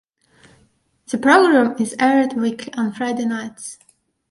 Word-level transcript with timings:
The 1.11 1.19
programme 1.19 1.75
is 1.79 1.95
aired 1.99 2.33
weekly 2.33 2.73
on 2.73 2.91
Friday 2.91 3.25
nights. 3.25 3.77